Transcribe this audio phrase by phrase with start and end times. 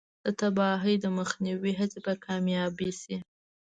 [0.25, 3.15] د تباهۍ د مخنیوي هڅې به کامیابې شي.